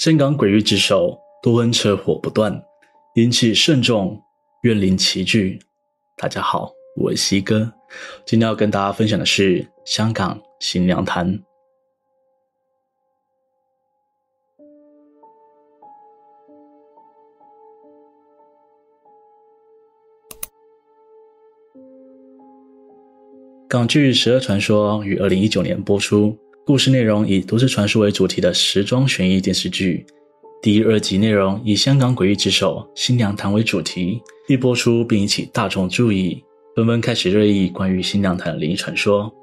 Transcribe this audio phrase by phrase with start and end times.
[0.00, 2.58] 香港鬼域之首，多恩车祸不断，
[3.16, 4.18] 阴气甚重，
[4.62, 5.58] 怨灵齐聚。
[6.16, 7.70] 大家好，我是西哥，
[8.24, 11.38] 今天要跟大家分享的是香港新娘潭。
[23.68, 26.34] 港剧《十二传说》于二零一九年播出。
[26.70, 30.06] 故事内容以都市传说为主题的时装悬疑电视剧，
[30.62, 36.40] 第、二集内容以香港诡异之首新娘潭为主题，一播出便引起大众注意，
[36.76, 39.34] 纷纷开始热议关于新娘潭的灵异传说。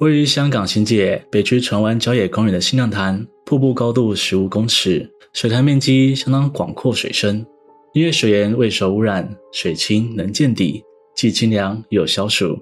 [0.00, 7.46] 位于香港新界北区船湾郊野公园的新娘潭，瀑布高度十五公尺，水潭面积相当广阔，水深，
[7.94, 10.84] 因为水源未受污染，水清能见底，
[11.14, 12.54] 既清凉又消暑。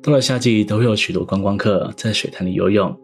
[0.00, 2.96] 到了夏季，都会有许多观光客在水潭里游泳。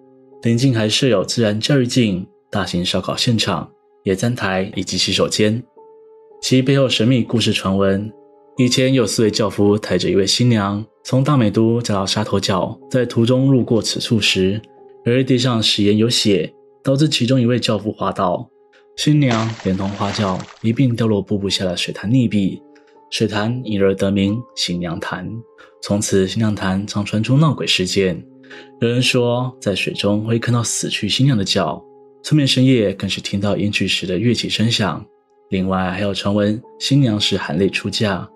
[0.42, 3.70] 临近还设有自然教育径、大型烧烤现场、
[4.02, 5.62] 野餐台以及洗手间。
[6.41, 8.12] 其背后神秘故事传闻：
[8.56, 14.61] 以前有四位轿夫抬着一位新娘从大美都嫁到沙头角，在途中路过此处时，
[15.05, 16.52] 由于地上食盐有血，
[16.83, 18.50] 导致其中一位轿夫滑倒，
[18.97, 22.61] 新娘连同花轿一并掉落瀑布下的水潭溺毙，
[23.12, 25.30] 水潭因而得名新娘潭。
[25.80, 28.27] 从此，新娘潭常传出闹鬼事件。
[28.81, 31.83] 有人说，在水中会看到死去新娘的脚，
[32.22, 35.05] 村民深夜更是听到迎娶时的乐器声响。
[35.50, 38.28] 另外，还有传闻新娘是含泪出嫁。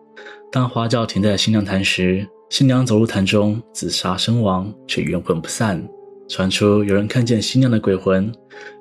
[0.52, 5.82] 当花轿停在新娘潭时，新娘走入潭中自杀身亡，却冤魂不散。
[6.28, 8.32] 传出有人看见新娘的鬼魂，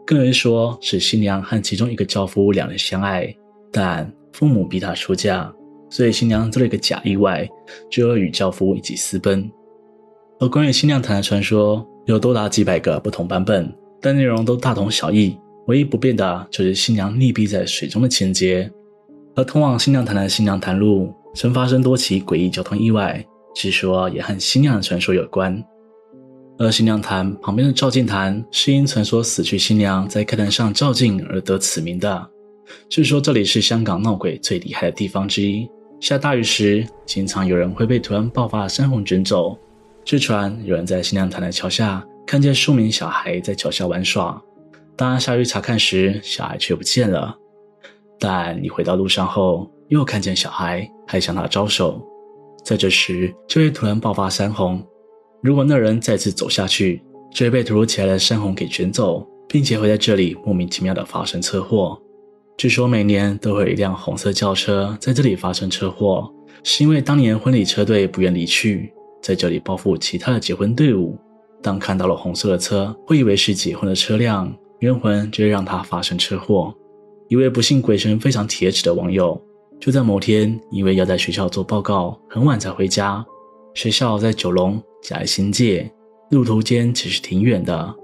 [0.06, 3.34] 更有人说是新娘和其中一个轿夫两人相爱，
[3.72, 5.52] 但父母逼她出嫁，
[5.90, 7.48] 所以新娘做了一个假意外，
[7.90, 9.50] 就要与轿夫一起私奔。
[10.40, 18.70] 而关于新娘潭的传说有多达几百个不同版本，但内容都大同小异，唯一不变的就是新娘溺毙在水中的情节。
[19.34, 23.26] 而通往新娘潭的新娘潭路曾发生多起诡异交通意外，
[23.56, 25.64] 据说也和新娘的传说有关。
[26.58, 32.30] 而新娘潭旁边的照镜潭是因传说死去新娘在开潭上照镜而得此名的。
[32.90, 35.70] 据说这里是香港闹鬼最厉害的地方之一，
[36.00, 39.58] 下大雨时经常有人会被突然爆发的山洪卷走。
[40.06, 44.40] 据传，有人在新娘潭的桥下看见数名小孩在桥下玩耍。
[44.96, 47.36] 当下去查看时，小孩却不见了。
[48.20, 52.00] 但你回到路上后，又看见小孩，还向他招手。
[52.64, 54.80] 在这时，就会突然爆发山洪。
[55.42, 57.02] 如果那人再次走下去，
[57.34, 62.00] 就会被突如其来的山洪给卷走，并且会在这里莫名其妙的发生车祸。
[62.58, 68.94] 据说每年都会有一辆红色轿车在这里发生车祸，是因为当年婚礼车队不愿离去。
[69.26, 71.18] 在这里报复其他的结婚队伍，
[71.60, 76.72] 当看到了红色的车，会以为是结婚的车辆，冤魂就会让他发生车祸。
[77.28, 79.42] 一位不信鬼神、非常铁齿的网友，
[79.80, 83.26] 就在某天因为要在学校做报告，很晚才回家。
[83.74, 85.92] 学校在九龙，家在新界，
[86.30, 87.96] 路途间其实挺远的。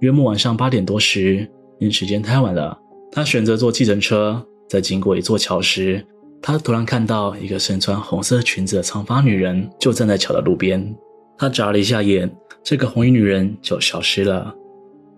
[0.00, 2.78] 约莫晚上八点多时，因时间太晚了，
[3.10, 4.46] 他选择坐计程车。
[4.68, 6.06] 在经过一座桥时，
[6.42, 10.94] 他突然看到一个身穿红色裙子的长发女人，就站在桥的路边。
[11.36, 12.30] 他眨了一下眼，
[12.62, 14.54] 这个红衣女人就消失了。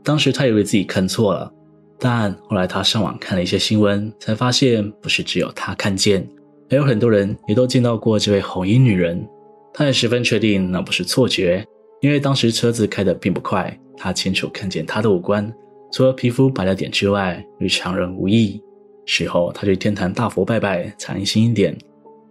[0.03, 1.53] 当时他以为自己看错了，
[1.99, 6.27] 但后来他上网看了一些新闻，才发现不是只有他看见，
[6.69, 9.25] 还有很多人也都见到过这位红衣女人。
[9.73, 11.65] 他也十分确定那不是错觉，
[12.01, 15.51] 因为当时车子开得并不快，他清楚看见她的五官，
[15.93, 18.61] 除了皮肤白了点之外，与常人无异。
[19.05, 21.77] 事后，他去天坛大佛拜拜，才安心一点。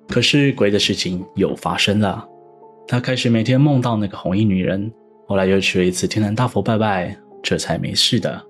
[0.07, 2.27] 可是，诡异的事情又发生了。
[2.87, 4.91] 他开始每天梦到那个红衣女人，
[5.27, 8.41] 后来又去了一次天坛大佛拜拜，这才没事的。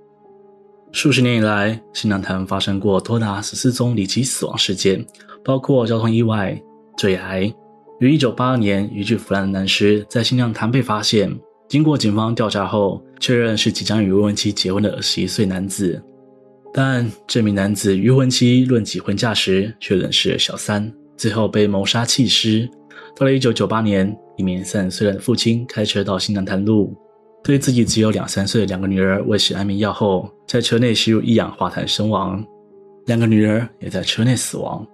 [0.91, 5.05] 数十年以来，新娘潭发生过多达十四宗离奇死亡事件，
[5.43, 6.59] 包括交通意外、
[6.97, 7.41] 坠崖。
[7.99, 11.31] 于1982年，一具腐烂的男尸在新娘潭被发现，
[11.67, 16.01] 经过警方调查后，确认是即将与未婚妻结婚的二十一岁男子。
[16.73, 22.69] 但这名男子与婚妻论及婚嫁时，却认识了小三，最后被谋杀弃尸。
[23.15, 26.95] 到了一九九八年，一名三十岁的父亲开车到新娘潭路，
[27.43, 32.41] 对自己只有两三岁的两个女儿喂食安眠药后，在车内吸入一氧化碳身亡，
[33.07, 34.87] 两个女儿也在车内死亡。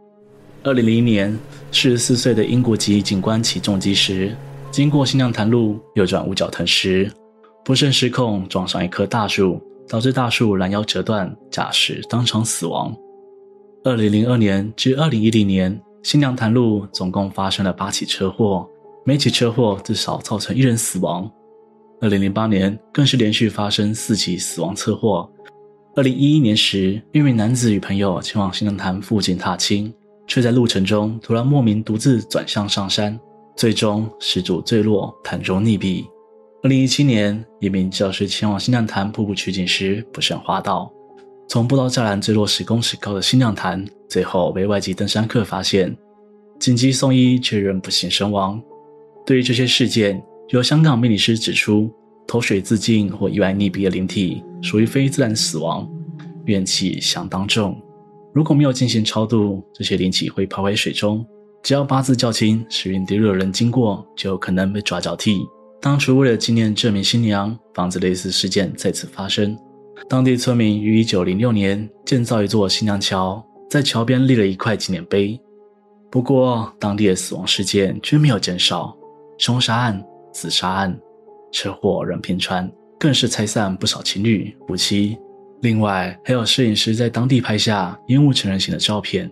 [0.64, 1.32] 二零零一年，
[1.72, 4.36] 四十四岁的英国籍警官骑重机时，
[4.72, 7.10] 经过新娘潭路右转五角藤时，
[7.64, 9.62] 不慎失控撞上一棵大树。
[9.88, 12.96] 导致大树拦腰折断，驾驶当场死亡。
[13.84, 18.68] 二零零二年至二零一零年，新娘潭路总共发生了八起车祸，
[19.06, 21.30] 每起车祸至少造成一人死亡。
[22.02, 25.30] 二零零八年更是连续发生四起死亡车祸，
[25.96, 29.92] 二零一一年时，一名男子与朋友前往新娘潭附近踏青，
[30.28, 33.18] 却在路程中突然莫名独自转向上山，
[33.56, 36.06] 最终失足坠落潭中溺毙。
[36.64, 40.92] 二零一七年，一名教师前往新娘潭瀑布取景时不慎滑倒，
[41.48, 45.96] 从步道栅栏坠落十公尺高的新娘潭，最后被外籍登山客发现，
[46.60, 48.60] 紧急送医确认不幸身亡。
[49.24, 51.94] 对于这些事件，有香港命理师指出，
[52.28, 55.88] 投水自尽或意外溺毙的灵体属于非自然死亡，
[56.46, 57.80] 怨气相当重。
[58.34, 61.24] 如果没有进行超度，这些灵体会泡回水中。
[61.62, 65.40] 只要八字较轻，时运低弱的人经过，就有可能被抓交替。
[65.82, 69.58] 当初为了纪念这名新娘，防止类似事件再次发生，
[70.10, 75.40] 当地村民于一九零六年建造一座新娘桥，在桥边立了一块纪念碑。
[76.10, 78.96] 不过，当地的死亡事件却没有减少，
[79.38, 80.98] 凶杀案、自杀案。
[81.52, 82.70] 车祸人频传，
[83.00, 85.18] 更是拆散不少情侣夫妻。
[85.62, 89.32] 另外，还有摄影师在当地拍下烟雾成人形的照片。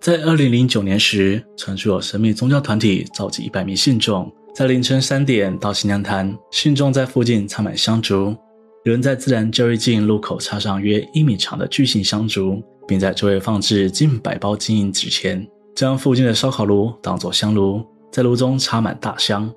[0.00, 8.36] 在二零零九年时，传出有神秘宗教团体召集一百名信众，在凌晨三点到新娘潭，信众在附近插满香烛，
[8.84, 17.82] 有人在自然教育径路口插上约一米长的巨型香烛，并在周围放置近百包金银纸钱，将附近的烧烤炉当作香炉，
[18.12, 19.50] 在炉中插满大香。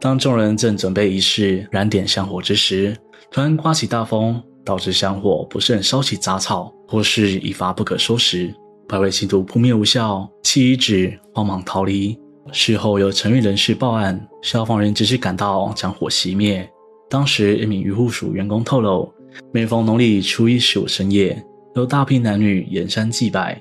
[0.00, 2.96] 当众人正准备仪式燃点香火之时，
[3.30, 8.50] 突然刮起大风，导致香火不慎烧起杂草，或是一发不可收拾。
[8.88, 12.18] 百位信徒扑灭无效，弃遗址，慌忙逃离。
[12.52, 16.68] 事后有城内人士报案，消防员及时赶到将火熄灭。
[17.08, 19.12] 当时一名渔护署员工透露，
[19.52, 21.42] 每逢农历初一十五深夜，
[21.74, 23.60] 有大批男女沿山祭拜，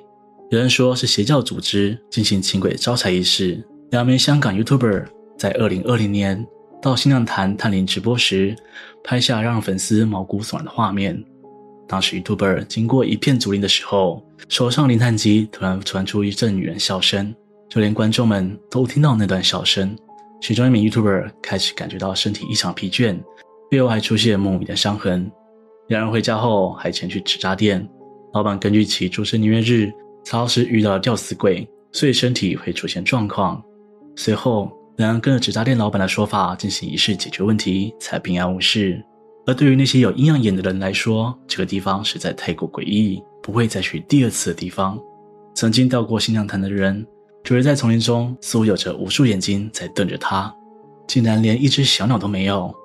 [0.52, 3.64] 有人说是邪教组织进行请鬼招财仪式。
[3.92, 5.06] 两名香港 YouTuber。
[5.38, 6.44] 在二零二零年
[6.82, 8.56] 到新娘潭探灵直播时，
[9.04, 11.24] 拍下让粉丝毛骨悚然的画面。
[11.88, 17.36] 当时 YouTuber 经过一片竹林的时候，手上灵探机突然传出一阵女人笑声，
[17.70, 19.96] 就连观众们都听到那段笑声。
[20.42, 23.20] 其中一名 YouTuber 开始感觉到身体异常疲倦，
[23.70, 25.32] 背后还出现莫名的伤痕。
[25.88, 27.88] 两人回家后还前去纸扎店，
[28.34, 29.92] 老板根据其出生年月日，
[30.24, 33.64] 查时遇到了吊死鬼，所以身体会出现状况。
[34.16, 34.72] 随后。
[34.98, 39.00] 两人跟着纸扎店老板的说法进行仪式解决问题，才平安无事。
[39.46, 45.00] 而对于那些有阴阳眼的人来说，这个地方实在太过诡异，不会再去第二次的地方。
[45.54, 47.06] 曾经到过新娘潭的人，
[47.48, 50.54] 觉得在丛林中似乎有着无数眼睛在瞪着他，
[51.08, 52.76] 竟然连一只小鸟都没有。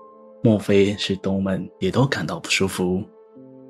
[0.40, 3.02] 莫非是动物们也都感到不舒服？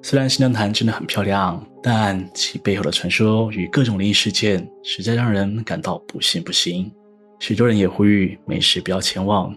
[0.03, 6.93] 虽然新娘潭真的很漂亮，但其背后的传说与各种灵异事件，实在让人感到不信不行。
[7.41, 9.57] 许多人也呼吁没事不要前往。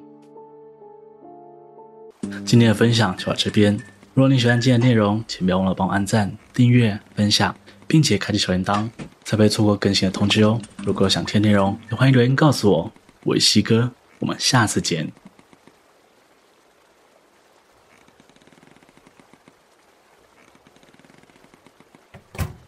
[2.46, 3.78] 今天的分享就到这边。
[4.14, 7.54] 如果你喜欢今天的内容，请不要忘了帮我按赞、订阅、分享，
[7.88, 8.88] 并且开启小铃铛，
[9.26, 10.62] 才不会错过更新的通知哦。
[10.86, 12.92] 如果想听内容，也欢迎留言告诉我。
[13.24, 15.12] 我是西哥，我们下次见。